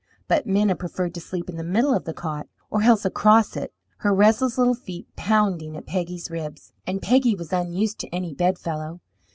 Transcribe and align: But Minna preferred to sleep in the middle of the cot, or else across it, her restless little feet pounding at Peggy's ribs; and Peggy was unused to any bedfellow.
But 0.27 0.47
Minna 0.47 0.75
preferred 0.75 1.13
to 1.13 1.21
sleep 1.21 1.47
in 1.47 1.57
the 1.57 1.63
middle 1.63 1.93
of 1.93 2.05
the 2.05 2.13
cot, 2.15 2.47
or 2.71 2.81
else 2.81 3.05
across 3.05 3.55
it, 3.55 3.71
her 3.97 4.11
restless 4.11 4.57
little 4.57 4.73
feet 4.73 5.05
pounding 5.15 5.77
at 5.77 5.85
Peggy's 5.85 6.31
ribs; 6.31 6.73
and 6.87 7.03
Peggy 7.03 7.35
was 7.35 7.53
unused 7.53 7.99
to 7.99 8.09
any 8.09 8.33
bedfellow. 8.33 8.99